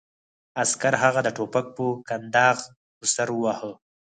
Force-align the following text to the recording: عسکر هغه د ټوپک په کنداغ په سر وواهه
عسکر 0.61 0.93
هغه 1.03 1.19
د 1.23 1.27
ټوپک 1.37 1.65
په 1.77 1.85
کنداغ 2.09 2.57
په 2.97 3.05
سر 3.13 3.27
وواهه 3.33 3.71